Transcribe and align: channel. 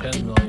channel. 0.00 0.39